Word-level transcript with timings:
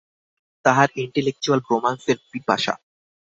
তাহার 0.65 0.89
ইনটেলেকচুয়াল 0.95 1.59
রোমান্সের 1.69 2.17
পিপাসা। 2.31 2.73